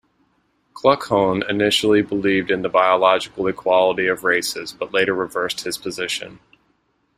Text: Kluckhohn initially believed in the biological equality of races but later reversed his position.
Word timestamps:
Kluckhohn 0.73 1.47
initially 1.47 2.01
believed 2.01 2.49
in 2.49 2.63
the 2.63 2.69
biological 2.69 3.45
equality 3.47 4.07
of 4.07 4.23
races 4.23 4.73
but 4.73 4.91
later 4.91 5.13
reversed 5.13 5.61
his 5.61 5.77
position. 5.77 6.39